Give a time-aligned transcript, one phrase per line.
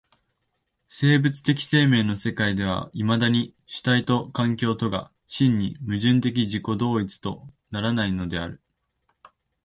[0.89, 3.53] 生物的生命の世界ではいまだ主
[3.83, 8.59] 体と環境とが真に矛盾的自己同一とならないのである。